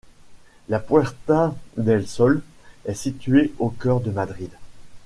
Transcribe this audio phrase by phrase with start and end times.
[0.67, 2.41] La Puerta del Sol
[2.85, 4.49] est située au cœur de Madrid.